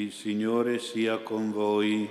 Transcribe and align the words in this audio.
Il 0.00 0.12
Signore 0.12 0.78
sia 0.78 1.18
con 1.18 1.52
voi. 1.52 2.08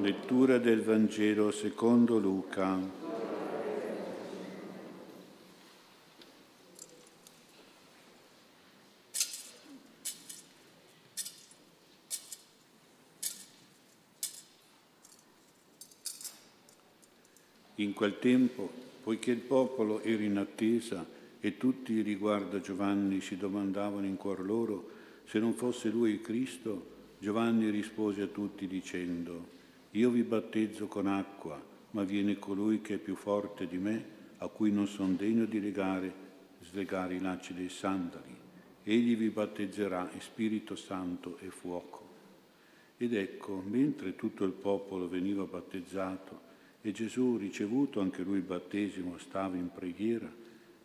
Lettura 0.00 0.58
del 0.58 0.80
Vangelo 0.80 1.50
secondo 1.50 2.16
Luca. 2.20 2.78
In 17.74 17.92
quel 17.94 18.20
tempo, 18.20 18.70
poiché 19.02 19.32
il 19.32 19.38
popolo 19.38 20.00
era 20.02 20.22
in 20.22 20.36
attesa 20.36 21.04
e 21.40 21.56
tutti 21.56 22.00
riguardo 22.00 22.58
a 22.58 22.60
Giovanni 22.60 23.20
si 23.20 23.36
domandavano 23.36 24.06
in 24.06 24.16
cuor 24.16 24.44
loro 24.44 25.00
se 25.24 25.38
non 25.38 25.54
fosse 25.54 25.88
lui 25.88 26.12
il 26.12 26.20
Cristo, 26.20 26.90
Giovanni 27.18 27.70
rispose 27.70 28.22
a 28.22 28.26
tutti 28.26 28.66
dicendo, 28.66 29.48
io 29.92 30.10
vi 30.10 30.22
battezzo 30.22 30.86
con 30.86 31.06
acqua, 31.06 31.62
ma 31.90 32.02
viene 32.02 32.38
colui 32.38 32.80
che 32.80 32.94
è 32.94 32.98
più 32.98 33.14
forte 33.14 33.66
di 33.66 33.78
me, 33.78 34.04
a 34.38 34.48
cui 34.48 34.72
non 34.72 34.86
sono 34.86 35.14
degno 35.14 35.44
di 35.44 35.60
legare, 35.60 36.12
slegare 36.62 37.14
i 37.14 37.20
lacci 37.20 37.54
dei 37.54 37.68
sandali. 37.68 38.34
Egli 38.82 39.16
vi 39.16 39.28
battezzerà 39.28 40.10
in 40.12 40.20
Spirito 40.20 40.74
Santo 40.74 41.38
e 41.40 41.50
fuoco. 41.50 42.00
Ed 42.96 43.14
ecco, 43.14 43.62
mentre 43.64 44.16
tutto 44.16 44.44
il 44.44 44.52
popolo 44.52 45.08
veniva 45.08 45.44
battezzato 45.44 46.40
e 46.80 46.90
Gesù, 46.90 47.36
ricevuto 47.36 48.00
anche 48.00 48.22
lui 48.22 48.38
il 48.38 48.42
battesimo, 48.42 49.18
stava 49.18 49.56
in 49.56 49.70
preghiera, 49.72 50.30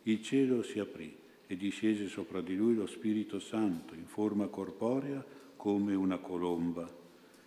il 0.04 0.22
cielo 0.22 0.62
si 0.62 0.78
aprì 0.78 1.26
e 1.50 1.56
discese 1.56 2.08
sopra 2.08 2.42
di 2.42 2.54
lui 2.54 2.74
lo 2.74 2.86
Spirito 2.86 3.40
Santo 3.40 3.94
in 3.94 4.04
forma 4.04 4.46
corporea 4.48 5.24
come 5.56 5.94
una 5.94 6.18
colomba. 6.18 6.86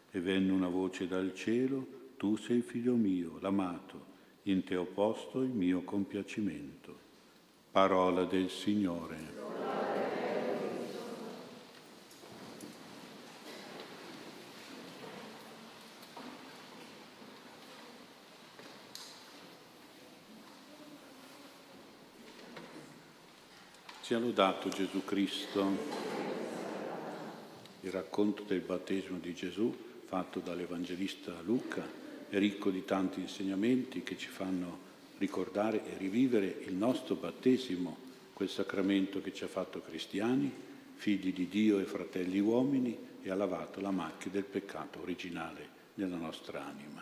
E 0.10 0.20
venne 0.20 0.52
una 0.52 0.68
voce 0.68 1.08
dal 1.08 1.34
cielo, 1.35 2.13
tu 2.18 2.35
sei 2.35 2.62
figlio 2.62 2.96
mio, 2.96 3.38
l'amato, 3.40 4.05
in 4.43 4.63
te 4.63 4.76
ho 4.76 4.85
posto 4.85 5.41
il 5.41 5.52
mio 5.52 5.84
compiacimento. 5.84 6.98
Parola 7.71 8.26
del 8.26 8.49
Signore. 8.49 9.40
Sia 24.12 24.20
lodato 24.20 24.67
Gesù 24.67 25.05
Cristo. 25.05 25.65
Il 27.79 27.91
racconto 27.91 28.43
del 28.43 28.59
battesimo 28.59 29.20
di 29.20 29.34
Gesù 29.34 29.73
fatto 30.03 30.41
dall'Evangelista 30.41 31.40
Luca 31.45 31.90
è 32.27 32.37
ricco 32.37 32.71
di 32.71 32.84
tanti 32.84 33.21
insegnamenti 33.21 34.03
che 34.03 34.18
ci 34.18 34.27
fanno 34.27 34.79
ricordare 35.18 35.85
e 35.85 35.98
rivivere 35.98 36.57
il 36.65 36.73
nostro 36.73 37.15
battesimo, 37.15 37.95
quel 38.34 38.49
sacramento 38.49 39.21
che 39.21 39.34
ci 39.34 39.45
ha 39.45 39.48
fatto 39.48 39.79
cristiani, 39.79 40.51
figli 40.96 41.31
di 41.31 41.48
Dio 41.48 41.79
e 41.79 41.85
fratelli 41.85 42.41
uomini 42.41 42.98
e 43.21 43.29
ha 43.29 43.35
lavato 43.35 43.79
la 43.79 43.91
macchia 43.91 44.29
del 44.29 44.43
peccato 44.43 44.99
originale 44.99 45.70
nella 45.93 46.18
nostra 46.18 46.65
anima. 46.65 47.01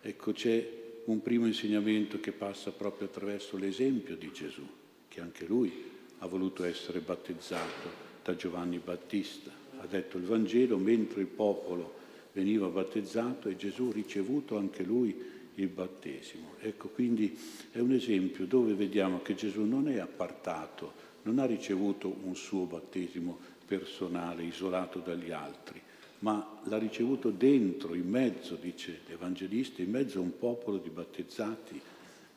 Ecco 0.00 0.32
c'è 0.32 0.68
un 1.04 1.22
primo 1.22 1.46
insegnamento 1.46 2.18
che 2.18 2.32
passa 2.32 2.72
proprio 2.72 3.06
attraverso 3.06 3.56
l'esempio 3.56 4.16
di 4.16 4.32
Gesù, 4.32 4.66
che 5.06 5.20
anche 5.20 5.46
lui 5.46 5.93
ha 6.24 6.26
voluto 6.26 6.64
essere 6.64 7.00
battezzato 7.00 8.02
da 8.24 8.34
Giovanni 8.34 8.78
Battista. 8.78 9.50
Ha 9.78 9.86
detto 9.86 10.16
il 10.16 10.24
Vangelo, 10.24 10.78
mentre 10.78 11.20
il 11.20 11.26
popolo 11.26 12.02
veniva 12.32 12.66
battezzato 12.68 13.50
e 13.50 13.56
Gesù 13.56 13.92
ricevuto 13.92 14.56
anche 14.56 14.82
lui 14.82 15.14
il 15.56 15.68
battesimo. 15.68 16.54
Ecco, 16.60 16.88
quindi 16.88 17.38
è 17.70 17.78
un 17.78 17.92
esempio 17.92 18.46
dove 18.46 18.72
vediamo 18.72 19.20
che 19.20 19.34
Gesù 19.34 19.64
non 19.64 19.86
è 19.86 19.98
appartato, 19.98 20.92
non 21.24 21.38
ha 21.38 21.44
ricevuto 21.44 22.16
un 22.22 22.34
suo 22.34 22.64
battesimo 22.64 23.38
personale, 23.66 24.44
isolato 24.44 25.00
dagli 25.00 25.30
altri, 25.30 25.80
ma 26.20 26.58
l'ha 26.64 26.78
ricevuto 26.78 27.28
dentro, 27.28 27.94
in 27.94 28.08
mezzo, 28.08 28.54
dice 28.54 29.00
l'Evangelista, 29.08 29.82
in 29.82 29.90
mezzo 29.90 30.20
a 30.20 30.22
un 30.22 30.38
popolo 30.38 30.78
di 30.78 30.88
battezzati 30.88 31.78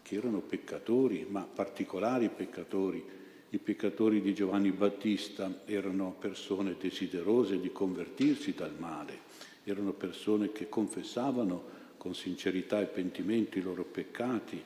che 0.01 0.16
erano 0.16 0.40
peccatori, 0.41 1.25
ma 1.29 1.41
particolari 1.41 2.28
peccatori, 2.28 3.16
i 3.52 3.59
peccatori 3.59 4.19
di 4.22 4.34
Giovanni 4.34 4.72
Battista 4.72 5.62
erano 5.66 6.13
persone 6.19 6.75
desiderose 6.78 7.62
di 7.62 7.72
convertirsi 7.72 8.53
dal 8.53 8.74
male, 8.78 9.19
erano 9.63 9.94
persone 9.94 10.52
che 10.52 10.68
confessavano 10.68 11.75
con 11.96 12.13
sincerità 12.13 12.81
e 12.81 12.88
pentimento 12.88 13.58
i 13.58 13.62
loro 13.62 13.85
peccati, 13.85 14.62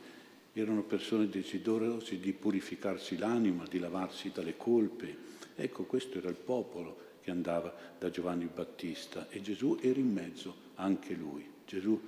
erano 0.53 0.81
persone 0.81 1.29
desiderose 1.29 2.19
di 2.19 2.33
purificarsi 2.33 3.17
l'anima, 3.17 3.65
di 3.69 3.77
lavarsi 3.77 4.31
dalle 4.33 4.57
colpe. 4.57 5.15
Ecco, 5.55 5.83
questo 5.83 6.17
era 6.17 6.29
il 6.29 6.35
popolo 6.35 7.09
che 7.21 7.29
andava 7.29 7.73
da 7.99 8.09
Giovanni 8.09 8.49
Battista 8.51 9.29
e 9.29 9.41
Gesù 9.41 9.77
era 9.79 9.99
in 9.99 10.11
mezzo 10.11 10.55
anche 10.75 11.13
lui. 11.13 11.47
Gesù 11.67 11.99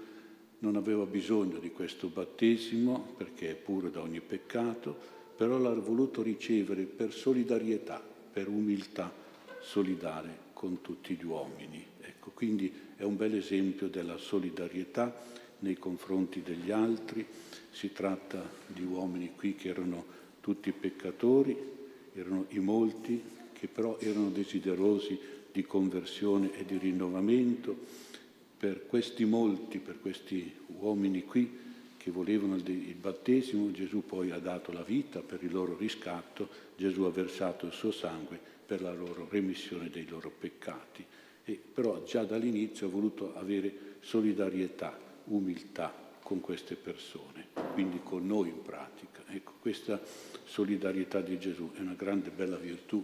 non 0.59 0.75
aveva 0.75 1.05
bisogno 1.05 1.59
di 1.59 1.71
questo 1.71 2.07
battesimo 2.07 3.13
perché 3.15 3.51
è 3.51 3.55
puro 3.55 3.89
da 3.89 4.01
ogni 4.01 4.21
peccato, 4.21 5.21
però 5.35 5.57
l'ha 5.57 5.73
voluto 5.73 6.21
ricevere 6.21 6.83
per 6.83 7.13
solidarietà, 7.13 8.01
per 8.31 8.47
umiltà 8.47 9.11
solidale 9.61 10.51
con 10.53 10.81
tutti 10.81 11.15
gli 11.15 11.25
uomini. 11.25 11.83
Ecco, 12.01 12.31
quindi 12.33 12.71
è 12.95 13.03
un 13.03 13.15
bel 13.15 13.35
esempio 13.35 13.87
della 13.87 14.17
solidarietà 14.17 15.15
nei 15.59 15.75
confronti 15.75 16.41
degli 16.41 16.71
altri. 16.71 17.25
Si 17.71 17.91
tratta 17.91 18.47
di 18.67 18.83
uomini 18.83 19.31
qui 19.35 19.55
che 19.55 19.69
erano 19.69 20.05
tutti 20.39 20.71
peccatori, 20.71 21.57
erano 22.13 22.45
i 22.49 22.59
molti 22.59 23.21
che 23.53 23.67
però 23.67 23.97
erano 23.99 24.29
desiderosi 24.29 25.17
di 25.51 25.63
conversione 25.63 26.57
e 26.57 26.65
di 26.65 26.77
rinnovamento. 26.77 27.75
Per 28.57 28.85
questi 28.87 29.25
molti, 29.25 29.79
per 29.79 29.99
questi 29.99 30.53
uomini 30.79 31.23
qui, 31.23 31.49
che 32.03 32.11
volevano 32.11 32.57
il 32.57 32.95
battesimo, 32.95 33.71
Gesù 33.71 34.03
poi 34.05 34.31
ha 34.31 34.37
dato 34.37 34.73
la 34.73 34.83
vita 34.83 35.21
per 35.21 35.41
il 35.41 35.53
loro 35.53 35.77
riscatto, 35.77 36.49
Gesù 36.75 37.03
ha 37.03 37.09
versato 37.09 37.65
il 37.65 37.71
suo 37.71 37.91
sangue 37.91 38.37
per 38.65 38.81
la 38.81 38.91
loro 38.91 39.25
remissione 39.29 39.89
dei 39.89 40.05
loro 40.05 40.29
peccati. 40.29 41.05
E 41.45 41.57
però 41.73 42.03
già 42.03 42.25
dall'inizio 42.25 42.87
ha 42.87 42.89
voluto 42.89 43.33
avere 43.37 43.95
solidarietà, 44.01 44.99
umiltà 45.27 45.93
con 46.21 46.41
queste 46.41 46.75
persone, 46.75 47.47
quindi 47.71 48.01
con 48.03 48.27
noi 48.27 48.49
in 48.49 48.61
pratica. 48.61 49.23
Ecco, 49.29 49.53
questa 49.61 49.97
solidarietà 50.43 51.21
di 51.21 51.39
Gesù 51.39 51.71
è 51.73 51.79
una 51.79 51.95
grande 51.95 52.31
bella 52.31 52.57
virtù 52.57 53.01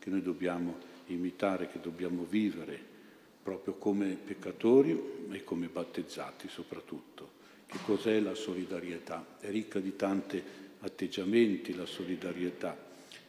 che 0.00 0.10
noi 0.10 0.22
dobbiamo 0.22 0.76
imitare, 1.06 1.68
che 1.68 1.78
dobbiamo 1.80 2.26
vivere 2.28 2.76
proprio 3.44 3.74
come 3.74 4.16
peccatori 4.16 5.28
e 5.30 5.44
come 5.44 5.68
battezzati 5.68 6.48
soprattutto. 6.48 7.38
Che 7.70 7.78
cos'è 7.84 8.18
la 8.18 8.34
solidarietà? 8.34 9.36
È 9.38 9.48
ricca 9.48 9.78
di 9.78 9.94
tanti 9.94 10.42
atteggiamenti 10.80 11.72
la 11.72 11.86
solidarietà. 11.86 12.76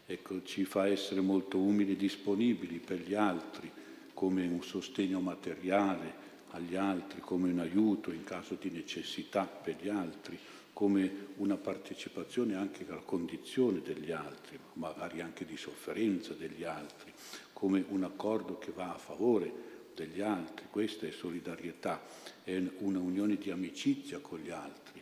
Ecco, 0.04 0.42
ci 0.42 0.66
fa 0.66 0.88
essere 0.88 1.22
molto 1.22 1.60
umili 1.60 1.92
e 1.92 1.96
disponibili 1.96 2.80
per 2.80 3.02
gli 3.02 3.14
altri, 3.14 3.72
come 4.16 4.48
un 4.48 4.64
sostegno 4.64 5.20
materiale 5.20 6.12
agli 6.50 6.76
altri, 6.76 7.20
come 7.20 7.52
un 7.52 7.60
aiuto 7.60 8.12
in 8.12 8.24
caso 8.24 8.58
di 8.60 8.72
necessità 8.72 9.46
per 9.46 9.76
gli 9.80 9.90
altri, 9.90 10.40
come 10.74 11.28
una 11.36 11.58
partecipazione 11.58 12.56
anche 12.56 12.84
alla 12.90 13.04
condizione 13.06 13.84
degli 13.84 14.12
altri, 14.12 14.58
magari 14.74 15.22
anche 15.22 15.46
di 15.46 15.56
sofferenza 15.56 16.34
degli 16.34 16.64
altri, 16.64 17.14
come 17.54 17.86
un 17.90 18.04
accordo 18.04 18.58
che 18.58 18.72
va 18.72 18.92
a 18.92 18.98
favore 18.98 19.71
degli 19.94 20.22
altri, 20.22 20.66
questa 20.70 21.08
è 21.08 21.12
solidarietà, 21.12 22.02
è 22.44 22.62
una 22.80 23.00
unione 23.00 23.36
di 23.36 23.52
amicizia 23.52 24.20
con 24.20 24.40
gli 24.40 24.50
altri 24.50 25.02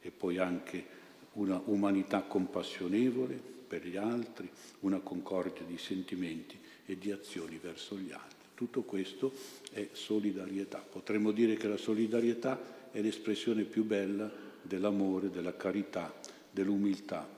e 0.00 0.10
poi 0.10 0.38
anche 0.38 0.98
una 1.32 1.60
umanità 1.66 2.22
compassionevole 2.22 3.40
per 3.66 3.86
gli 3.86 3.96
altri, 3.96 4.50
una 4.80 4.98
concordia 4.98 5.64
di 5.64 5.78
sentimenti 5.78 6.58
e 6.86 6.98
di 6.98 7.12
azioni 7.12 7.58
verso 7.62 7.96
gli 7.96 8.10
altri. 8.10 8.48
Tutto 8.54 8.82
questo 8.82 9.32
è 9.72 9.88
solidarietà. 9.92 10.78
Potremmo 10.78 11.30
dire 11.30 11.54
che 11.54 11.68
la 11.68 11.76
solidarietà 11.76 12.90
è 12.90 13.00
l'espressione 13.00 13.62
più 13.62 13.84
bella 13.84 14.30
dell'amore, 14.60 15.30
della 15.30 15.56
carità, 15.56 16.12
dell'umiltà 16.50 17.28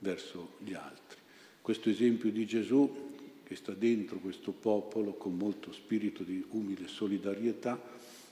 verso 0.00 0.54
gli 0.58 0.74
altri. 0.74 1.20
Questo 1.62 1.88
esempio 1.88 2.30
di 2.32 2.44
Gesù 2.44 3.11
che 3.52 3.58
sta 3.58 3.72
dentro 3.72 4.18
questo 4.18 4.52
popolo 4.52 5.12
con 5.12 5.36
molto 5.36 5.72
spirito 5.72 6.22
di 6.22 6.42
umile 6.52 6.88
solidarietà 6.88 7.78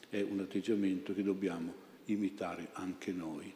è 0.08 0.22
un 0.22 0.40
atteggiamento 0.40 1.12
che 1.12 1.22
dobbiamo 1.22 1.75
imitare 2.06 2.69
anche 2.72 3.12
noi. 3.12 3.52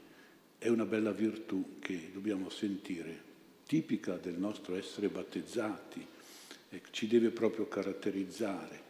È 0.58 0.68
una 0.68 0.84
bella 0.84 1.12
virtù 1.12 1.78
che 1.78 2.10
dobbiamo 2.12 2.50
sentire, 2.50 3.18
tipica 3.66 4.16
del 4.16 4.34
nostro 4.34 4.76
essere 4.76 5.08
battezzati, 5.08 6.06
ci 6.90 7.06
deve 7.06 7.30
proprio 7.30 7.66
caratterizzare. 7.66 8.82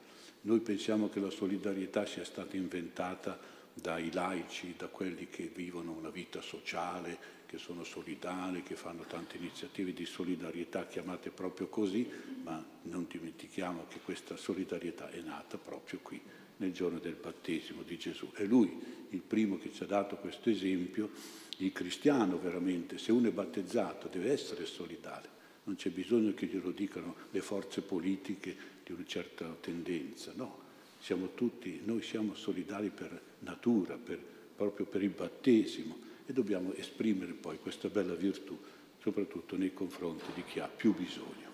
Noi 0.43 0.59
pensiamo 0.59 1.09
che 1.09 1.21
la 1.21 1.31
solidarietà 1.31 2.05
sia 2.07 2.25
stata 2.25 2.57
inventata 2.57 3.39
dai 3.73 4.11
laici, 4.11 4.75
da 4.77 4.89
quelli 4.89 5.29
che 5.29 5.49
vivono 5.55 5.93
una 5.93 6.11
vita 6.11 6.41
sociale, 6.41 7.43
che 7.55 7.61
sono 7.61 7.85
solidali, 7.85 8.65
che 8.65 8.75
fanno 8.75 9.05
tante 9.05 9.37
iniziative 9.37 9.93
di 9.93 10.05
solidarietà 10.05 10.89
chiamate 10.89 11.31
proprio 11.31 11.69
così, 11.69 12.09
ma 12.43 12.63
non 12.83 13.07
dimentichiamo 13.09 13.87
che 13.89 14.01
questa 14.05 14.37
solidarietà 14.37 15.09
è 15.11 15.21
nata 15.21 15.57
proprio 15.57 16.01
qui, 16.03 16.21
nel 16.57 16.73
giorno 16.73 16.99
del 16.99 17.15
battesimo 17.15 17.83
di 17.83 17.97
Gesù. 17.97 18.33
È 18.33 18.45
Lui 18.45 18.77
il 19.11 19.21
primo 19.21 19.57
che 19.59 19.73
ci 19.73 19.85
ha 19.85 19.87
dato 19.87 20.17
questo 20.17 20.51
esempio, 20.51 21.11
il 21.59 21.71
cristiano 21.71 22.41
veramente, 22.41 22.99
se 22.99 23.13
uno 23.13 23.29
è 23.29 23.31
battezzato 23.33 24.09
deve 24.09 24.33
essere 24.33 24.67
solidale, 24.67 25.29
non 25.63 25.77
c'è 25.77 25.91
bisogno 25.91 26.35
che 26.35 26.47
glielo 26.47 26.73
dicano 26.73 27.15
le 27.31 27.41
forze 27.41 27.83
politiche 27.83 28.57
di 28.83 28.91
una 28.91 29.05
certa 29.07 29.47
tendenza, 29.61 30.33
no, 30.35 30.59
siamo 30.99 31.35
tutti, 31.35 31.83
noi 31.85 32.03
siamo 32.03 32.35
solidali 32.35 32.91
per 32.91 33.21
natura, 33.41 33.97
per, 33.97 34.19
proprio 34.57 34.87
per 34.87 35.05
il 35.05 35.11
battesimo 35.11 36.13
e 36.27 36.33
dobbiamo 36.33 36.73
esprimere 36.75 37.33
poi 37.33 37.59
questa 37.59 37.89
bella 37.89 38.15
virtù 38.15 38.59
soprattutto 39.05 39.57
nei 39.57 39.75
confronti 39.75 40.25
di 40.35 40.43
chi 40.45 40.61
ha 40.61 40.67
più 40.69 40.95
bisogno. 40.95 41.53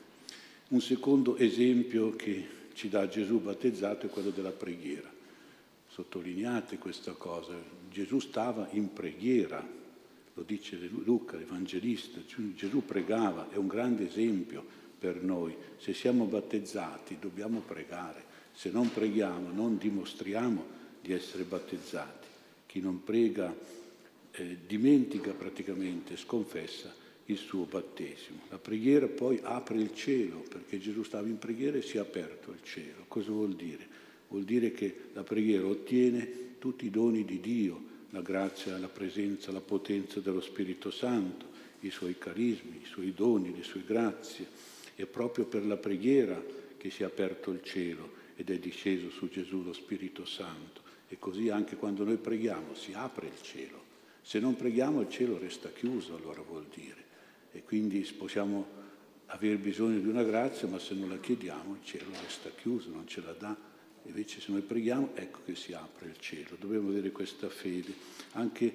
Un 0.68 0.80
secondo 0.80 1.36
esempio 1.36 2.14
che 2.14 2.46
ci 2.74 2.88
dà 2.88 3.08
Gesù 3.08 3.40
battezzato 3.40 4.06
è 4.06 4.08
quello 4.08 4.30
della 4.30 4.52
preghiera. 4.52 5.12
Sottolineate 5.88 6.78
questa 6.78 7.12
cosa, 7.14 7.54
Gesù 7.90 8.20
stava 8.20 8.68
in 8.70 8.92
preghiera, 8.92 9.66
lo 10.34 10.42
dice 10.44 10.76
Luca, 10.76 11.36
l'Evangelista, 11.36 12.20
Gesù 12.54 12.84
pregava, 12.84 13.50
è 13.50 13.56
un 13.56 13.66
grande 13.66 14.06
esempio 14.06 14.64
per 14.96 15.20
noi. 15.20 15.56
Se 15.78 15.92
siamo 15.92 16.26
battezzati 16.26 17.16
dobbiamo 17.18 17.58
pregare, 17.66 18.22
se 18.52 18.70
non 18.70 18.92
preghiamo 18.92 19.50
non 19.50 19.76
dimostriamo 19.76 20.64
di 21.02 21.12
essere 21.12 21.42
battezzati. 21.42 22.28
Chi 22.66 22.78
non 22.78 23.02
prega 23.02 23.52
eh, 24.32 24.58
dimentica 24.66 25.32
praticamente, 25.32 26.16
sconfessa 26.16 26.94
il 27.26 27.36
suo 27.36 27.64
battesimo. 27.64 28.42
La 28.48 28.58
preghiera 28.58 29.06
poi 29.06 29.40
apre 29.42 29.78
il 29.78 29.94
cielo, 29.94 30.44
perché 30.48 30.78
Gesù 30.78 31.02
stava 31.02 31.28
in 31.28 31.38
preghiera 31.38 31.78
e 31.78 31.82
si 31.82 31.96
è 31.96 32.00
aperto 32.00 32.50
il 32.50 32.62
cielo. 32.62 33.04
Cosa 33.08 33.30
vuol 33.30 33.54
dire? 33.54 33.86
Vuol 34.28 34.44
dire 34.44 34.72
che 34.72 34.94
la 35.12 35.22
preghiera 35.22 35.66
ottiene 35.66 36.58
tutti 36.58 36.86
i 36.86 36.90
doni 36.90 37.24
di 37.24 37.40
Dio, 37.40 37.88
la 38.10 38.20
grazia, 38.20 38.78
la 38.78 38.88
presenza, 38.88 39.52
la 39.52 39.60
potenza 39.60 40.20
dello 40.20 40.40
Spirito 40.40 40.90
Santo, 40.90 41.46
i 41.80 41.90
suoi 41.90 42.18
carismi, 42.18 42.80
i 42.82 42.86
suoi 42.86 43.12
doni, 43.14 43.54
le 43.56 43.62
sue 43.62 43.82
grazie. 43.84 44.46
È 44.94 45.06
proprio 45.06 45.46
per 45.46 45.64
la 45.64 45.76
preghiera 45.76 46.42
che 46.76 46.90
si 46.90 47.02
è 47.02 47.06
aperto 47.06 47.50
il 47.50 47.62
cielo 47.62 48.18
ed 48.36 48.50
è 48.50 48.58
disceso 48.58 49.10
su 49.10 49.28
Gesù 49.28 49.62
lo 49.62 49.72
Spirito 49.72 50.24
Santo. 50.24 50.82
E 51.08 51.18
così 51.18 51.48
anche 51.48 51.76
quando 51.76 52.04
noi 52.04 52.16
preghiamo 52.16 52.74
si 52.74 52.92
apre 52.92 53.26
il 53.26 53.42
cielo. 53.42 53.89
Se 54.30 54.38
non 54.38 54.54
preghiamo 54.54 55.00
il 55.00 55.08
cielo 55.08 55.38
resta 55.38 55.70
chiuso, 55.70 56.14
allora 56.14 56.40
vuol 56.40 56.66
dire. 56.72 57.04
E 57.50 57.64
quindi 57.64 57.98
possiamo 58.16 58.64
avere 59.26 59.56
bisogno 59.56 59.98
di 59.98 60.06
una 60.06 60.22
grazia, 60.22 60.68
ma 60.68 60.78
se 60.78 60.94
non 60.94 61.08
la 61.08 61.18
chiediamo 61.18 61.74
il 61.74 61.84
cielo 61.84 62.12
resta 62.22 62.48
chiuso, 62.50 62.90
non 62.90 63.08
ce 63.08 63.22
la 63.22 63.32
dà. 63.32 63.56
Invece 64.04 64.40
se 64.40 64.52
noi 64.52 64.60
preghiamo, 64.60 65.16
ecco 65.16 65.40
che 65.44 65.56
si 65.56 65.72
apre 65.72 66.10
il 66.10 66.20
cielo. 66.20 66.54
Dobbiamo 66.60 66.90
avere 66.90 67.10
questa 67.10 67.48
fede. 67.48 67.92
Anche 68.34 68.72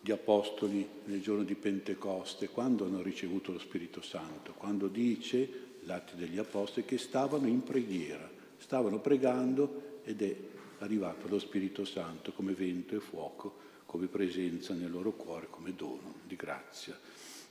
gli 0.00 0.10
apostoli 0.10 0.88
nel 1.04 1.20
giorno 1.20 1.42
di 1.42 1.56
Pentecoste, 1.56 2.48
quando 2.48 2.86
hanno 2.86 3.02
ricevuto 3.02 3.52
lo 3.52 3.58
Spirito 3.58 4.00
Santo, 4.00 4.54
quando 4.56 4.88
dice, 4.88 5.46
l'atti 5.82 6.16
degli 6.16 6.38
apostoli, 6.38 6.86
che 6.86 6.96
stavano 6.96 7.46
in 7.46 7.62
preghiera, 7.62 8.30
stavano 8.56 8.98
pregando 9.00 10.00
ed 10.04 10.22
è 10.22 10.34
arrivato 10.78 11.28
lo 11.28 11.38
Spirito 11.38 11.84
Santo 11.84 12.32
come 12.32 12.54
vento 12.54 12.96
e 12.96 13.00
fuoco 13.00 13.66
come 13.96 14.08
presenza 14.08 14.74
nel 14.74 14.90
loro 14.90 15.12
cuore, 15.12 15.46
come 15.48 15.74
dono 15.74 16.16
di 16.26 16.36
grazia. 16.36 16.98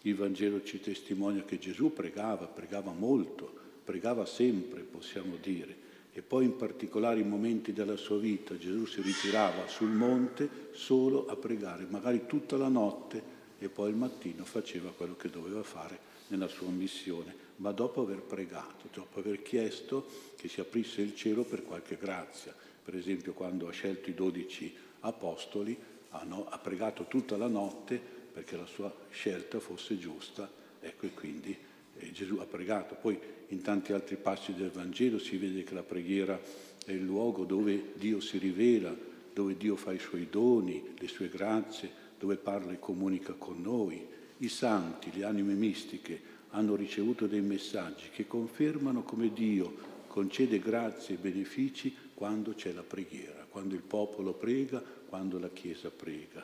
Il 0.04 0.14
Vangelo 0.16 0.64
ci 0.64 0.80
testimonia 0.80 1.44
che 1.44 1.58
Gesù 1.58 1.92
pregava, 1.92 2.46
pregava 2.46 2.92
molto, 2.92 3.52
pregava 3.84 4.28
sempre, 4.28 4.82
possiamo 4.82 5.38
dire, 5.42 5.76
e 6.14 6.22
poi 6.22 6.46
in 6.46 6.56
particolare 6.56 7.20
in 7.20 7.28
momenti 7.28 7.74
della 7.74 7.98
sua 7.98 8.20
vita 8.20 8.60
Gesù 8.60 8.86
si 8.86 9.02
ritirava 9.02 9.68
sul 9.68 9.90
monte 9.90 10.70
solo 10.74 11.26
a 11.26 11.36
pregare, 11.36 11.88
magari 11.90 12.28
tutta 12.28 12.58
la 12.58 12.70
notte 12.70 13.34
e 13.58 13.68
poi 13.68 13.90
il 13.90 13.96
mattino 13.96 14.46
faceva 14.46 14.92
quello 14.96 15.16
che 15.16 15.32
doveva 15.32 15.64
fare 15.64 15.98
nella 16.28 16.48
sua 16.48 16.70
missione, 16.70 17.36
ma 17.56 17.72
dopo 17.72 18.02
aver 18.02 18.22
pregato, 18.22 18.88
dopo 18.94 19.18
aver 19.18 19.42
chiesto 19.42 20.06
che 20.36 20.48
si 20.48 20.60
aprisse 20.60 21.02
il 21.02 21.16
cielo 21.16 21.44
per 21.44 21.64
qualche 21.64 21.98
grazia. 21.98 22.54
Per 22.84 22.96
esempio 22.96 23.34
quando 23.34 23.68
ha 23.68 23.72
scelto 23.72 24.12
i 24.12 24.14
dodici 24.14 24.72
apostoli, 25.00 25.76
hanno, 26.10 26.48
ha 26.50 26.58
pregato 26.58 27.06
tutta 27.06 27.38
la 27.38 27.48
notte 27.48 28.00
perché 28.32 28.58
la 28.58 28.66
sua 28.66 28.94
scelta 29.12 29.60
fosse 29.60 29.98
giusta, 29.98 30.50
ecco 30.80 31.06
e 31.06 31.14
quindi 31.14 31.58
eh, 31.98 32.12
Gesù 32.12 32.38
ha 32.38 32.46
pregato. 32.46 32.96
Poi 32.96 33.18
in 33.50 33.62
tanti 33.62 33.94
altri 33.94 34.16
passi 34.16 34.54
del 34.54 34.72
Vangelo 34.72 35.20
si 35.20 35.38
vede 35.38 35.64
che 35.64 35.74
la 35.74 35.84
preghiera 35.84 36.40
è 36.86 36.92
il 36.92 37.04
luogo 37.04 37.46
dove 37.46 37.94
Dio 37.96 38.20
si 38.20 38.38
rivela, 38.38 38.96
dove 39.34 39.58
Dio 39.58 39.76
fa 39.76 39.92
i 39.92 40.00
suoi 40.00 40.28
doni, 40.30 40.84
le 40.98 41.08
sue 41.08 41.30
grazie, 41.30 41.90
dove 42.20 42.36
parla 42.36 42.72
e 42.72 42.80
comunica 42.80 43.34
con 43.34 43.62
noi. 43.62 44.06
I 44.38 44.50
santi, 44.50 45.12
le 45.14 45.24
anime 45.24 45.54
mistiche, 45.54 46.34
hanno 46.50 46.76
ricevuto 46.76 47.28
dei 47.28 47.42
messaggi 47.42 48.10
che 48.12 48.28
confermano 48.28 49.04
come 49.04 49.32
Dio 49.34 49.94
concede 50.16 50.60
grazie 50.60 51.16
e 51.16 51.18
benefici 51.18 51.94
quando 52.16 52.54
c'è 52.54 52.72
la 52.72 52.82
preghiera, 52.82 53.46
quando 53.48 53.76
il 53.76 53.82
popolo 53.82 54.34
prega, 54.34 54.82
quando 55.08 55.38
la 55.38 55.50
Chiesa 55.50 55.92
prega 55.92 56.44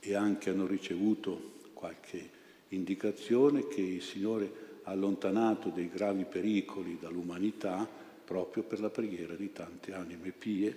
e 0.00 0.14
anche 0.14 0.50
hanno 0.50 0.66
ricevuto 0.66 1.54
qualche 1.74 2.30
indicazione 2.68 3.68
che 3.68 3.82
il 3.82 4.02
Signore 4.02 4.64
ha 4.84 4.90
allontanato 4.90 5.68
dei 5.68 5.88
gravi 5.88 6.24
pericoli 6.24 6.98
dall'umanità 7.00 7.88
proprio 8.24 8.62
per 8.62 8.80
la 8.80 8.90
preghiera 8.90 9.34
di 9.34 9.52
tante 9.52 9.92
anime 9.92 10.32
pie, 10.32 10.76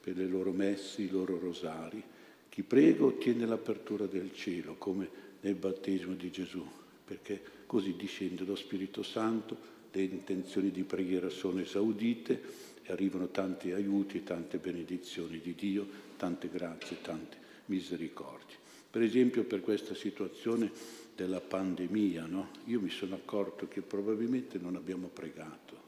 per 0.00 0.16
le 0.16 0.26
loro 0.26 0.50
messe, 0.50 1.02
i 1.02 1.08
loro 1.08 1.38
rosari. 1.38 2.02
Chi 2.48 2.62
prega 2.62 3.04
ottiene 3.04 3.46
l'apertura 3.46 4.06
del 4.06 4.34
cielo, 4.34 4.74
come 4.76 5.08
nel 5.40 5.54
battesimo 5.54 6.14
di 6.14 6.30
Gesù, 6.30 6.66
perché 7.04 7.40
così 7.66 7.94
discende 7.96 8.44
lo 8.44 8.56
Spirito 8.56 9.02
Santo, 9.02 9.78
le 9.92 10.02
intenzioni 10.02 10.70
di 10.70 10.82
preghiera 10.82 11.28
sono 11.28 11.60
esaudite 11.60 12.40
e 12.82 12.92
arrivano 12.92 13.28
tanti 13.28 13.72
aiuti, 13.72 14.22
tante 14.22 14.58
benedizioni 14.58 15.40
di 15.40 15.54
Dio 15.54 16.08
tante 16.20 16.50
grazie, 16.50 17.00
tante 17.00 17.38
misericordie. 17.66 18.56
Per 18.90 19.00
esempio 19.00 19.44
per 19.44 19.62
questa 19.62 19.94
situazione 19.94 20.70
della 21.14 21.40
pandemia, 21.40 22.26
no? 22.26 22.50
io 22.64 22.80
mi 22.80 22.90
sono 22.90 23.14
accorto 23.14 23.68
che 23.68 23.80
probabilmente 23.80 24.58
non 24.58 24.76
abbiamo 24.76 25.08
pregato, 25.08 25.80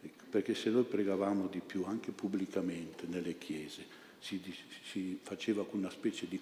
ecco, 0.00 0.24
perché 0.30 0.54
se 0.54 0.70
noi 0.70 0.84
pregavamo 0.84 1.48
di 1.48 1.60
più, 1.60 1.84
anche 1.84 2.12
pubblicamente 2.12 3.06
nelle 3.06 3.36
chiese, 3.36 3.84
si, 4.18 4.40
si 4.84 5.18
faceva 5.20 5.66
una 5.72 5.90
specie 5.90 6.26
di 6.28 6.40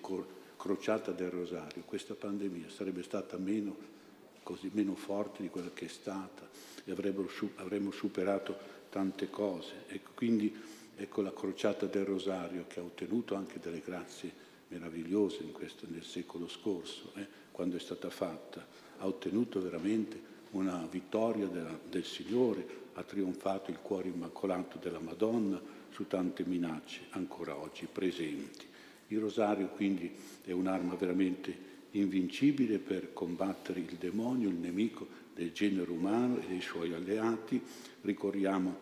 crociata 0.56 1.10
del 1.10 1.30
rosario, 1.30 1.82
questa 1.84 2.14
pandemia 2.14 2.68
sarebbe 2.68 3.02
stata 3.02 3.36
meno, 3.38 3.76
così, 4.42 4.70
meno 4.72 4.94
forte 4.94 5.42
di 5.42 5.48
quella 5.48 5.70
che 5.72 5.86
è 5.86 5.88
stata 5.88 6.48
e 6.84 6.92
avremmo 6.92 7.90
superato 7.90 8.56
tante 8.94 9.28
cose. 9.28 9.84
Ecco, 9.88 10.10
quindi 10.14 10.54
Ecco 10.96 11.22
la 11.22 11.32
crociata 11.32 11.86
del 11.86 12.04
Rosario 12.04 12.66
che 12.68 12.78
ha 12.78 12.84
ottenuto 12.84 13.34
anche 13.34 13.58
delle 13.60 13.82
grazie 13.84 14.30
meravigliose 14.68 15.42
questo, 15.50 15.86
nel 15.88 16.04
secolo 16.04 16.48
scorso, 16.48 17.10
eh, 17.16 17.26
quando 17.50 17.76
è 17.76 17.80
stata 17.80 18.10
fatta, 18.10 18.64
ha 18.98 19.06
ottenuto 19.06 19.60
veramente 19.60 20.32
una 20.52 20.86
vittoria 20.88 21.46
della, 21.46 21.76
del 21.88 22.04
Signore, 22.04 22.82
ha 22.94 23.02
trionfato 23.02 23.72
il 23.72 23.80
cuore 23.82 24.08
immacolato 24.08 24.78
della 24.78 25.00
Madonna 25.00 25.60
su 25.90 26.06
tante 26.06 26.44
minacce 26.44 27.06
ancora 27.10 27.56
oggi 27.56 27.88
presenti. 27.90 28.64
Il 29.08 29.18
rosario 29.18 29.66
quindi 29.68 30.12
è 30.44 30.52
un'arma 30.52 30.94
veramente 30.94 31.72
invincibile 31.98 32.78
per 32.78 33.12
combattere 33.12 33.80
il 33.80 33.96
demonio, 33.98 34.48
il 34.48 34.56
nemico 34.56 35.06
del 35.34 35.52
genere 35.52 35.90
umano 35.90 36.38
e 36.40 36.46
dei 36.46 36.60
suoi 36.60 36.92
alleati. 36.92 37.60
Ricorriamo 38.02 38.78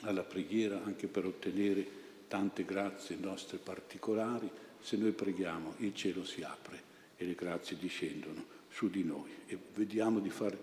alla 0.00 0.22
preghiera 0.22 0.82
anche 0.84 1.06
per 1.06 1.24
ottenere 1.24 2.02
tante 2.28 2.64
grazie 2.64 3.16
nostre 3.16 3.58
particolari, 3.58 4.50
se 4.80 4.96
noi 4.96 5.12
preghiamo 5.12 5.74
il 5.78 5.94
cielo 5.94 6.24
si 6.24 6.42
apre 6.42 6.92
e 7.16 7.24
le 7.24 7.34
grazie 7.34 7.76
discendono 7.78 8.44
su 8.68 8.90
di 8.90 9.04
noi 9.04 9.30
e 9.46 9.56
vediamo 9.74 10.18
di, 10.18 10.30
far, 10.30 10.56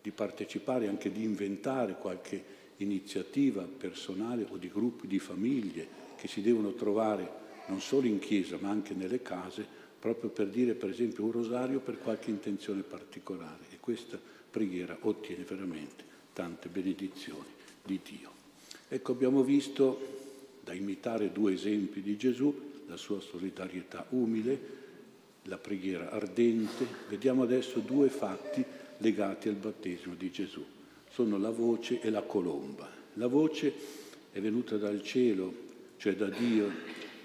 di 0.00 0.10
partecipare, 0.10 0.88
anche 0.88 1.12
di 1.12 1.22
inventare 1.22 1.96
qualche 1.96 2.56
iniziativa 2.78 3.62
personale 3.62 4.46
o 4.48 4.56
di 4.56 4.68
gruppi 4.68 5.06
di 5.06 5.18
famiglie 5.18 5.86
che 6.16 6.28
si 6.28 6.40
devono 6.40 6.72
trovare 6.74 7.46
non 7.68 7.80
solo 7.80 8.06
in 8.06 8.18
chiesa 8.18 8.58
ma 8.60 8.70
anche 8.70 8.94
nelle 8.94 9.22
case, 9.22 9.66
proprio 9.98 10.30
per 10.30 10.48
dire 10.48 10.74
per 10.74 10.90
esempio 10.90 11.24
un 11.24 11.32
rosario 11.32 11.80
per 11.80 11.98
qualche 11.98 12.30
intenzione 12.30 12.82
particolare 12.82 13.64
e 13.70 13.78
questa 13.80 14.18
preghiera 14.50 14.96
ottiene 15.00 15.44
veramente 15.44 16.04
tante 16.32 16.68
benedizioni 16.68 17.46
di 17.84 18.00
Dio. 18.02 18.30
Ecco, 18.88 19.12
abbiamo 19.12 19.42
visto, 19.42 20.16
da 20.62 20.72
imitare 20.72 21.32
due 21.32 21.52
esempi 21.52 22.00
di 22.00 22.16
Gesù, 22.16 22.54
la 22.86 22.96
sua 22.96 23.20
solidarietà 23.20 24.06
umile, 24.10 24.76
la 25.44 25.58
preghiera 25.58 26.10
ardente. 26.10 26.86
Vediamo 27.08 27.42
adesso 27.42 27.80
due 27.80 28.08
fatti 28.08 28.64
legati 28.98 29.48
al 29.48 29.54
battesimo 29.54 30.14
di 30.14 30.30
Gesù. 30.30 30.64
Sono 31.10 31.38
la 31.38 31.50
voce 31.50 32.00
e 32.00 32.10
la 32.10 32.22
colomba. 32.22 32.88
La 33.14 33.26
voce 33.26 33.72
è 34.30 34.40
venuta 34.40 34.76
dal 34.76 35.02
cielo, 35.02 35.52
cioè 35.96 36.14
da 36.14 36.28
Dio, 36.28 36.70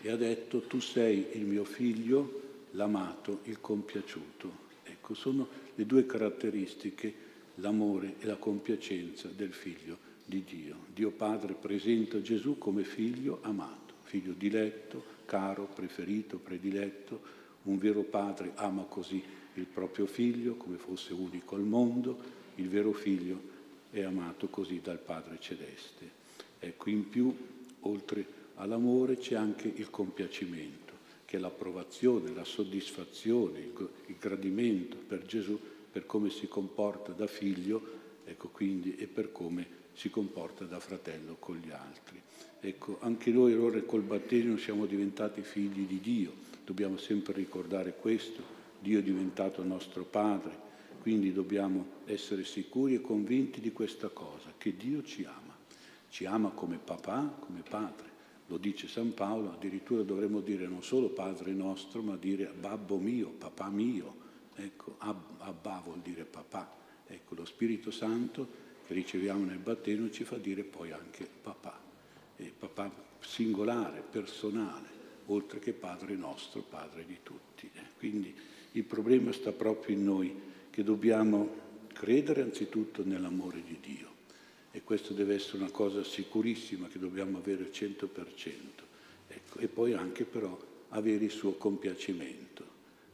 e 0.05 0.11
ha 0.11 0.17
detto 0.17 0.63
tu 0.63 0.81
sei 0.81 1.27
il 1.31 1.45
mio 1.45 1.63
figlio, 1.63 2.41
l'amato, 2.71 3.39
il 3.43 3.61
compiaciuto. 3.61 4.51
Ecco, 4.83 5.13
sono 5.13 5.47
le 5.75 5.85
due 5.85 6.05
caratteristiche, 6.05 7.13
l'amore 7.55 8.15
e 8.19 8.25
la 8.25 8.35
compiacenza 8.35 9.29
del 9.33 9.53
figlio 9.53 9.97
di 10.25 10.43
Dio. 10.43 10.75
Dio 10.93 11.11
Padre 11.11 11.53
presenta 11.53 12.21
Gesù 12.21 12.57
come 12.57 12.83
figlio 12.83 13.39
amato, 13.43 13.93
figlio 14.03 14.33
diletto, 14.33 15.01
caro, 15.23 15.69
preferito, 15.73 16.37
prediletto. 16.37 17.41
Un 17.63 17.77
vero 17.77 18.01
padre 18.01 18.51
ama 18.55 18.83
così 18.83 19.23
il 19.53 19.65
proprio 19.65 20.05
figlio 20.05 20.55
come 20.55 20.75
fosse 20.75 21.13
unico 21.13 21.55
al 21.55 21.63
mondo, 21.63 22.17
il 22.55 22.67
vero 22.67 22.91
figlio 22.91 23.39
è 23.89 24.01
amato 24.01 24.47
così 24.49 24.81
dal 24.83 24.99
Padre 24.99 25.37
Celeste. 25.39 26.21
Ecco, 26.59 26.89
in 26.89 27.07
più, 27.07 27.33
oltre 27.81 28.25
all'amore, 28.55 29.17
c'è 29.17 29.35
anche 29.35 29.71
il 29.73 29.89
compiacimento, 29.89 30.93
che 31.25 31.37
è 31.37 31.39
l'approvazione, 31.39 32.33
la 32.33 32.43
soddisfazione, 32.43 33.59
il, 33.59 33.89
gradimento 34.19 34.97
per 34.97 35.25
Gesù, 35.25 35.59
per 35.91 36.05
come 36.05 36.29
si 36.29 36.47
comporta 36.47 37.11
da 37.11 37.27
figlio, 37.27 37.81
ecco 38.25 38.49
quindi, 38.49 38.95
e 38.95 39.07
per 39.07 39.31
come 39.31 39.81
si 39.93 40.09
comporta 40.09 40.65
da 40.65 40.79
fratello 40.79 41.35
con 41.39 41.57
gli 41.57 41.71
altri. 41.71 42.21
Ecco, 42.59 42.97
anche 43.01 43.31
noi 43.31 43.53
allora 43.53 43.81
col 43.81 44.01
battesimo 44.01 44.57
siamo 44.57 44.85
diventati 44.85 45.41
figli 45.41 45.85
di 45.85 45.99
Dio, 45.99 46.31
dobbiamo 46.63 46.97
sempre 46.97 47.33
ricordare 47.33 47.95
questo, 47.95 48.41
Dio 48.79 48.99
è 48.99 49.03
diventato 49.03 49.63
nostro 49.63 50.03
Padre, 50.03 50.71
quindi 51.01 51.33
dobbiamo 51.33 51.85
essere 52.05 52.45
sicuri 52.45 52.95
e 52.95 53.01
convinti 53.01 53.59
di 53.59 53.73
questa 53.73 54.07
cosa, 54.07 54.53
che 54.57 54.75
Dio 54.77 55.03
ci 55.03 55.25
ama 55.25 55.53
ci 56.13 56.27
ama 56.27 56.51
come 56.51 56.77
papà, 56.77 57.37
come 57.39 57.63
padre. 57.67 58.12
Lo 58.53 58.59
dice 58.59 58.87
San 58.87 59.15
Paolo, 59.15 59.51
addirittura 59.51 60.03
dovremmo 60.03 60.39
dire 60.39 60.67
non 60.67 60.83
solo 60.83 61.09
Padre 61.09 61.53
nostro, 61.53 62.03
ma 62.03 62.15
dire 62.15 62.53
babbo 62.55 62.97
mio, 62.97 63.29
papà 63.29 63.67
mio. 63.69 64.15
Ecco, 64.53 64.93
Abba 64.99 65.81
vuol 65.83 66.01
dire 66.01 66.23
papà. 66.23 66.71
Ecco, 67.07 67.33
lo 67.33 67.45
Spirito 67.45 67.89
Santo 67.89 68.47
che 68.85 68.93
riceviamo 68.93 69.43
nel 69.43 69.57
battesimo 69.57 70.11
ci 70.11 70.23
fa 70.23 70.37
dire 70.37 70.61
poi 70.61 70.91
anche 70.91 71.27
papà. 71.41 71.79
E 72.35 72.53
papà 72.55 72.91
singolare, 73.21 74.03
personale, 74.07 74.87
oltre 75.25 75.57
che 75.57 75.73
Padre 75.73 76.13
nostro, 76.13 76.61
Padre 76.61 77.07
di 77.07 77.17
tutti. 77.23 77.67
Eh, 77.73 77.81
quindi 77.97 78.35
il 78.73 78.83
problema 78.83 79.31
sta 79.31 79.51
proprio 79.51 79.95
in 79.95 80.03
noi, 80.03 80.31
che 80.69 80.83
dobbiamo 80.83 81.49
credere 81.91 82.43
anzitutto 82.43 83.03
nell'amore 83.03 83.63
di 83.63 83.79
Dio 83.81 84.12
e 84.75 84.81
questo 84.81 85.13
deve 85.13 85.35
essere 85.35 85.57
una 85.57 85.69
cosa 85.69 86.03
sicurissima 86.03 86.87
che 86.87 86.97
dobbiamo 86.97 87.37
avere 87.37 87.65
al 87.65 87.69
100%. 87.71 88.07
Ecco, 89.27 89.59
e 89.59 89.67
poi 89.67 89.93
anche 89.93 90.25
però 90.25 90.59
avere 90.89 91.25
il 91.25 91.29
suo 91.29 91.53
compiacimento. 91.53 92.65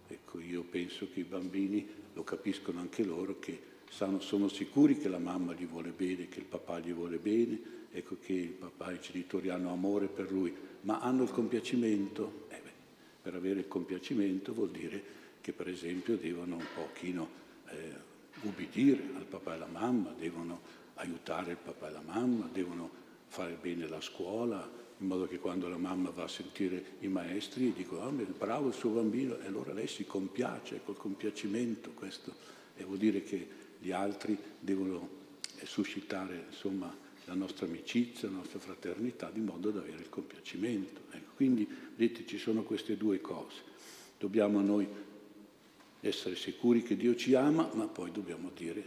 Ecco, 0.08 0.40
io 0.40 0.64
penso 0.64 1.10
che 1.12 1.20
i 1.20 1.26
bambini 1.26 1.86
lo 2.14 2.24
capiscono 2.24 2.80
anche 2.80 3.04
loro 3.04 3.40
che 3.40 3.60
sanno, 3.90 4.22
sono 4.22 4.48
sicuri 4.48 4.98
che 4.98 5.10
la 5.10 5.20
mamma 5.20 5.54
gli 5.54 5.66
vuole 5.66 5.90
bene, 5.90 6.30
che 6.30 6.40
il 6.40 6.46
papà 6.46 6.80
gli 6.80 6.94
vuole 6.94 7.18
bene, 7.18 7.60
ecco 7.92 8.16
che 8.22 8.34
il 8.34 8.52
papà 8.52 8.92
e 8.92 8.96
i 8.96 9.00
genitori 9.02 9.50
hanno 9.50 9.74
amore 9.74 10.08
per 10.08 10.32
lui, 10.32 10.56
ma 10.82 11.02
hanno 11.02 11.24
il 11.24 11.32
compiacimento? 11.32 12.46
Eh 12.48 12.62
beh, 12.64 12.72
per 13.22 13.36
avere 13.36 13.60
il 13.60 13.68
compiacimento 13.68 14.54
vuol 14.54 14.72
dire 14.72 15.04
che 15.42 15.52
per 15.52 15.68
esempio 15.68 16.16
devono 16.16 16.56
un 16.56 16.66
pochino 16.74 17.28
eh, 17.68 18.08
ubbidire 18.44 19.04
al 19.16 19.26
papà 19.26 19.52
e 19.52 19.56
alla 19.56 19.68
mamma, 19.68 20.14
devono 20.18 20.79
aiutare 21.00 21.52
il 21.52 21.58
papà 21.58 21.90
e 21.90 21.92
la 21.92 22.02
mamma, 22.06 22.50
devono 22.52 22.90
fare 23.28 23.58
bene 23.60 23.88
la 23.88 24.02
scuola, 24.02 24.78
in 24.98 25.08
modo 25.08 25.28
che 25.28 25.40
quando 25.40 25.70
la 25.70 25.78
mamma 25.78 26.10
va 26.10 26.24
a 26.24 26.28
sentire 26.28 26.98
i 27.00 27.08
maestri 27.08 27.72
dicono 27.72 28.02
ah, 28.02 28.12
bravo 28.12 28.68
il 28.68 28.74
suo 28.74 28.92
bambino 28.92 29.40
e 29.40 29.48
allora 29.48 29.72
lei 29.72 29.88
si 29.88 30.06
compiace 30.06 30.82
col 30.84 30.98
compiacimento, 30.98 31.92
questo 31.92 32.34
e 32.76 32.84
vuol 32.84 32.98
dire 32.98 33.24
che 33.24 33.48
gli 33.80 33.92
altri 33.92 34.38
devono 34.60 35.08
eh, 35.58 35.66
suscitare 35.66 36.48
insomma, 36.50 36.94
la 37.26 37.34
nostra 37.34 37.66
amicizia, 37.66 38.30
la 38.30 38.38
nostra 38.38 38.60
fraternità 38.60 39.30
di 39.32 39.40
modo 39.40 39.72
da 39.72 39.80
avere 39.80 40.02
il 40.02 40.10
compiacimento. 40.10 41.02
Ecco, 41.12 41.32
quindi 41.36 41.68
vedete 41.96 42.26
ci 42.26 42.38
sono 42.38 42.64
queste 42.64 42.98
due 42.98 43.22
cose. 43.22 43.68
Dobbiamo 44.18 44.60
noi 44.60 44.88
essere 46.02 46.36
sicuri 46.36 46.84
che 46.84 46.98
Dio 46.98 47.16
ci 47.16 47.36
ama, 47.36 47.70
ma 47.74 47.88
poi 47.88 48.12
dobbiamo 48.12 48.52
dire 48.54 48.84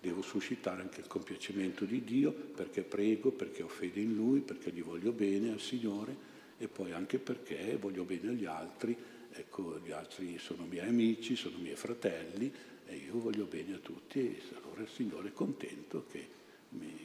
devo 0.00 0.22
suscitare 0.22 0.80
anche 0.80 1.00
il 1.00 1.06
compiacimento 1.06 1.84
di 1.84 2.02
Dio 2.02 2.32
perché 2.32 2.82
prego, 2.82 3.30
perché 3.30 3.62
ho 3.62 3.68
fede 3.68 4.00
in 4.00 4.14
Lui, 4.14 4.40
perché 4.40 4.70
gli 4.70 4.82
voglio 4.82 5.12
bene 5.12 5.52
al 5.52 5.60
Signore 5.60 6.28
e 6.58 6.68
poi 6.68 6.92
anche 6.92 7.18
perché 7.18 7.76
voglio 7.78 8.04
bene 8.04 8.30
agli 8.30 8.46
altri. 8.46 8.96
Ecco, 9.32 9.78
gli 9.84 9.92
altri 9.92 10.38
sono 10.38 10.64
miei 10.64 10.88
amici, 10.88 11.36
sono 11.36 11.58
miei 11.58 11.76
fratelli 11.76 12.52
e 12.86 12.96
io 12.96 13.18
voglio 13.18 13.44
bene 13.44 13.74
a 13.74 13.78
tutti 13.78 14.18
e 14.18 14.40
allora 14.56 14.82
il 14.82 14.88
Signore 14.88 15.28
è 15.28 15.32
contento 15.32 16.04
che 16.10 16.38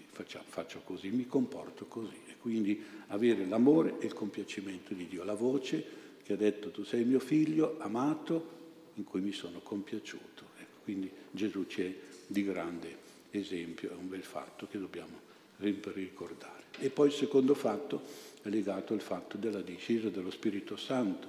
faccia, 0.08 0.42
faccio 0.46 0.82
così, 0.84 1.10
mi 1.10 1.28
comporto 1.28 1.86
così. 1.86 2.18
E 2.28 2.38
quindi 2.40 2.82
avere 3.08 3.46
l'amore 3.46 4.00
e 4.00 4.06
il 4.06 4.14
compiacimento 4.14 4.94
di 4.94 5.08
Dio, 5.08 5.24
la 5.24 5.36
voce 5.36 6.04
che 6.24 6.34
ha 6.34 6.38
detto 6.38 6.72
tu 6.72 6.84
sei 6.84 7.04
mio 7.04 7.20
figlio 7.20 7.78
amato 7.80 8.54
in 8.96 9.04
cui 9.04 9.22
mi 9.22 9.34
sono 9.34 9.60
compiaciuto. 9.60 10.50
Ecco, 10.58 10.78
quindi 10.84 11.12
Gesù 11.32 11.66
ci 11.68 11.82
è 11.82 11.94
di 12.27 12.44
grande 12.44 13.03
esempio, 13.32 13.91
è 13.91 13.94
un 13.94 14.10
bel 14.10 14.24
fatto 14.24 14.67
che 14.67 14.79
dobbiamo 14.79 15.20
ricordare. 15.58 16.63
E 16.79 16.89
poi 16.89 17.08
il 17.08 17.13
secondo 17.13 17.53
fatto 17.53 18.01
è 18.41 18.50
legato 18.50 18.94
al 18.94 19.01
fatto 19.01 19.38
della 19.38 19.62
discesa 19.62 20.10
dello 20.10 20.32
Spirito 20.32 20.75
Santo 20.75 21.27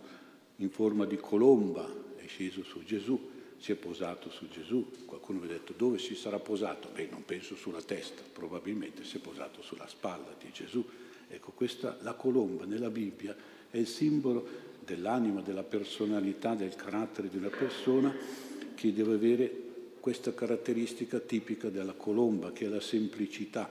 in 0.57 0.71
forma 0.71 1.05
di 1.05 1.17
colomba, 1.17 1.87
è 2.17 2.27
sceso 2.27 2.63
su 2.65 2.83
Gesù, 2.85 3.35
si 3.59 3.73
è 3.73 3.75
posato 3.75 4.31
su 4.31 4.49
Gesù. 4.49 5.05
Qualcuno 5.05 5.41
mi 5.41 5.47
ha 5.47 5.51
detto 5.51 5.75
dove 5.77 5.99
si 5.99 6.15
sarà 6.15 6.39
posato? 6.39 6.89
Beh, 6.95 7.09
non 7.11 7.25
penso 7.25 7.55
sulla 7.57 7.83
testa, 7.83 8.23
probabilmente 8.33 9.05
si 9.05 9.17
è 9.17 9.21
posato 9.21 9.63
sulla 9.63 9.87
spalla 9.87 10.35
di 10.39 10.51
Gesù. 10.53 10.85
Ecco, 11.29 11.53
questa, 11.53 11.97
la 12.03 12.15
colomba 12.15 12.65
nella 12.65 12.91
Bibbia 12.91 13.35
è 13.71 13.79
il 13.79 13.87
simbolo 13.87 14.47
dell'anima, 14.85 15.41
della 15.41 15.65
personalità, 15.65 16.55
del 16.55 16.75
carattere 16.75 17.29
di 17.29 17.37
una 17.37 17.49
persona 17.49 18.15
che 18.75 18.93
deve 18.93 19.15
avere 19.15 19.66
questa 20.07 20.33
caratteristica 20.33 21.19
tipica 21.19 21.69
della 21.69 21.95
colomba, 21.95 22.53
che 22.53 22.67
è 22.67 22.69
la 22.69 22.79
semplicità. 22.79 23.69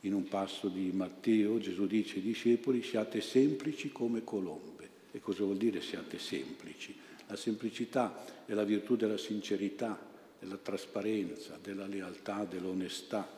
In 0.00 0.14
un 0.14 0.26
passo 0.26 0.68
di 0.68 0.90
Matteo 0.94 1.58
Gesù 1.58 1.86
dice 1.86 2.14
ai 2.16 2.22
discepoli 2.22 2.82
siate 2.82 3.20
semplici 3.20 3.92
come 3.92 4.24
colombe. 4.24 4.88
E 5.12 5.20
cosa 5.20 5.44
vuol 5.44 5.58
dire 5.58 5.82
siate 5.82 6.18
semplici? 6.18 6.96
La 7.26 7.36
semplicità 7.36 8.24
è 8.46 8.54
la 8.54 8.64
virtù 8.64 8.96
della 8.96 9.18
sincerità, 9.18 10.00
della 10.38 10.56
trasparenza, 10.56 11.58
della 11.62 11.86
lealtà, 11.86 12.46
dell'onestà. 12.48 13.28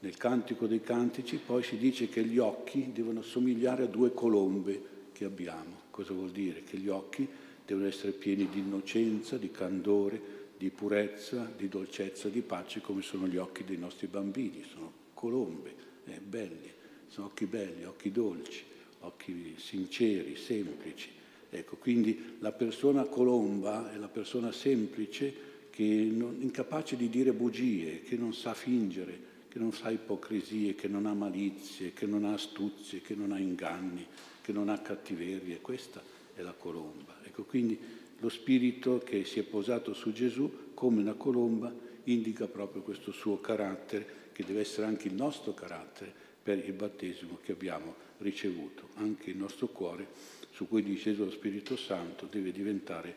Nel 0.00 0.16
Cantico 0.18 0.66
dei 0.66 0.82
Cantici 0.82 1.38
poi 1.38 1.62
si 1.62 1.78
dice 1.78 2.10
che 2.10 2.22
gli 2.22 2.36
occhi 2.36 2.92
devono 2.92 3.22
somigliare 3.22 3.84
a 3.84 3.86
due 3.86 4.12
colombe 4.12 5.08
che 5.12 5.24
abbiamo. 5.24 5.84
Cosa 5.88 6.12
vuol 6.12 6.32
dire? 6.32 6.64
Che 6.64 6.76
gli 6.76 6.88
occhi 6.88 7.26
devono 7.64 7.86
essere 7.86 8.12
pieni 8.12 8.46
di 8.46 8.58
innocenza, 8.58 9.38
di 9.38 9.50
candore, 9.50 10.35
di 10.56 10.70
purezza, 10.70 11.50
di 11.56 11.68
dolcezza, 11.68 12.28
di 12.28 12.40
pace 12.40 12.80
come 12.80 13.02
sono 13.02 13.26
gli 13.26 13.36
occhi 13.36 13.64
dei 13.64 13.76
nostri 13.76 14.06
bambini, 14.06 14.64
sono 14.70 14.92
colombe, 15.14 15.74
eh, 16.06 16.20
belli, 16.20 16.70
sono 17.08 17.26
occhi 17.26 17.46
belli, 17.46 17.84
occhi 17.84 18.10
dolci, 18.10 18.62
occhi 19.00 19.54
sinceri, 19.58 20.36
semplici. 20.36 21.10
Ecco, 21.48 21.76
quindi 21.76 22.36
la 22.40 22.52
persona 22.52 23.04
colomba 23.04 23.92
è 23.92 23.96
la 23.96 24.08
persona 24.08 24.52
semplice 24.52 25.54
che 25.70 25.84
non, 25.84 26.36
incapace 26.40 26.96
di 26.96 27.08
dire 27.08 27.32
bugie, 27.32 28.02
che 28.02 28.16
non 28.16 28.32
sa 28.34 28.54
fingere, 28.54 29.34
che 29.48 29.58
non 29.58 29.72
sa 29.72 29.90
ipocrisie, 29.90 30.74
che 30.74 30.88
non 30.88 31.06
ha 31.06 31.14
malizie, 31.14 31.92
che 31.92 32.06
non 32.06 32.24
ha 32.24 32.32
astuzie, 32.32 33.00
che 33.00 33.14
non 33.14 33.32
ha 33.32 33.38
inganni, 33.38 34.06
che 34.40 34.52
non 34.52 34.68
ha 34.68 34.78
cattiverie. 34.80 35.60
Questa 35.60 36.02
è 36.34 36.42
la 36.42 36.52
colomba. 36.52 37.16
Ecco, 37.24 37.44
quindi 37.44 37.78
lo 38.18 38.28
spirito 38.28 38.98
che 38.98 39.24
si 39.24 39.38
è 39.38 39.42
posato 39.42 39.92
su 39.92 40.12
Gesù 40.12 40.72
come 40.74 41.00
una 41.00 41.14
colomba 41.14 41.72
indica 42.04 42.46
proprio 42.46 42.82
questo 42.82 43.12
suo 43.12 43.40
carattere, 43.40 44.24
che 44.32 44.44
deve 44.44 44.60
essere 44.60 44.86
anche 44.86 45.08
il 45.08 45.14
nostro 45.14 45.54
carattere 45.54 46.12
per 46.42 46.64
il 46.64 46.72
battesimo 46.72 47.38
che 47.42 47.52
abbiamo 47.52 47.94
ricevuto. 48.18 48.88
Anche 48.94 49.30
il 49.30 49.36
nostro 49.36 49.68
cuore, 49.68 50.06
su 50.50 50.68
cui 50.68 50.82
disceso 50.82 51.24
lo 51.24 51.30
Spirito 51.30 51.76
Santo, 51.76 52.26
deve 52.30 52.52
diventare 52.52 53.14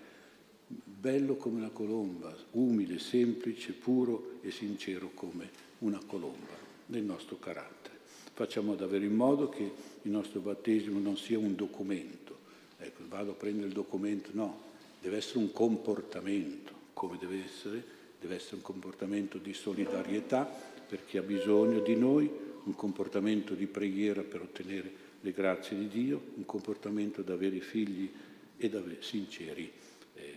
bello 0.66 1.36
come 1.36 1.58
una 1.58 1.70
colomba, 1.70 2.36
umile, 2.52 3.00
semplice, 3.00 3.74
puro 3.74 4.40
e 4.42 4.52
sincero 4.52 5.12
come 5.14 5.50
una 5.80 6.00
colomba 6.06 6.58
del 6.86 7.04
nostro 7.04 7.38
carattere. 7.38 7.98
Facciamo 8.34 8.76
davvero 8.76 9.06
in 9.06 9.16
modo 9.16 9.50
che 9.50 9.72
il 10.02 10.12
nostro 10.12 10.40
battesimo 10.40 11.00
non 11.00 11.18
sia 11.18 11.38
un 11.38 11.56
documento. 11.56 12.38
Ecco, 12.78 13.04
vado 13.08 13.32
a 13.32 13.36
prendere 13.36 13.68
il 13.68 13.74
documento, 13.74 14.30
no, 14.34 14.69
deve 15.02 15.18
essere 15.18 15.40
un 15.40 15.52
comportamento, 15.52 16.74
come 16.94 17.18
deve 17.18 17.44
essere, 17.44 17.84
deve 18.20 18.36
essere 18.36 18.58
un 18.58 18.62
comportamento 18.62 19.38
di 19.38 19.54
solidarietà 19.54 20.44
per 20.44 21.06
chi 21.06 21.18
ha 21.18 21.22
bisogno 21.22 21.80
di 21.80 21.96
noi, 21.96 22.30
un 22.64 22.76
comportamento 22.76 23.54
di 23.54 23.68
preghiera 23.68 24.22
per 24.22 24.42
ottenere 24.42 25.08
le 25.22 25.32
grazie 25.32 25.78
di 25.78 25.88
Dio, 25.88 26.22
un 26.36 26.46
comportamento 26.46 27.22
da 27.22 27.36
veri 27.36 27.62
figli 27.62 28.12
e 28.58 28.70
da 28.70 28.82
sinceri, 29.00 29.72
eh, 30.16 30.34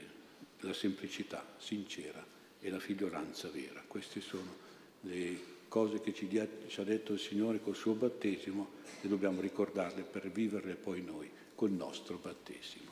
la 0.61 0.73
semplicità 0.73 1.55
sincera 1.59 2.25
e 2.61 2.71
la 2.71 2.79
figliolanza 2.79 3.49
vera. 3.49 3.83
Queste 3.87 4.21
sono 4.21 4.71
le 5.03 5.51
cose 5.69 6.01
che 6.01 6.13
ci, 6.13 6.29
ci 6.29 6.81
ha 6.81 6.85
detto 6.85 7.15
il 7.15 7.19
Signore 7.19 7.61
col 7.61 7.75
suo 7.75 7.95
battesimo 7.95 8.81
e 9.01 9.09
dobbiamo 9.09 9.41
ricordarle 9.41 10.03
per 10.03 10.31
viverle 10.31 10.75
poi 10.75 11.03
noi 11.03 11.31
col 11.55 11.71
nostro 11.71 12.19
battesimo. 12.19 12.92